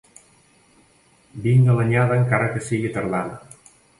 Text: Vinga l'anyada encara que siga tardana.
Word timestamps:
Vinga 1.43 1.77
l'anyada 1.79 2.17
encara 2.21 2.49
que 2.55 2.65
siga 2.71 2.93
tardana. 2.99 3.37